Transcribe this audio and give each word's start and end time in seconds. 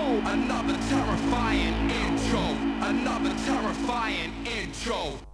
Another 0.00 0.76
terrifying 0.88 1.90
intro. 1.90 2.40
Another 2.88 3.34
terrifying 3.44 4.32
intro. 4.46 5.29